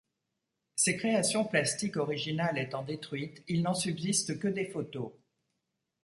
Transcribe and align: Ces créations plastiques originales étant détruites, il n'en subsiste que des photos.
Ces 0.75 0.97
créations 0.97 1.45
plastiques 1.45 1.95
originales 1.95 2.57
étant 2.57 2.81
détruites, 2.81 3.43
il 3.47 3.61
n'en 3.61 3.75
subsiste 3.75 4.39
que 4.39 4.47
des 4.47 4.65
photos. 4.65 5.11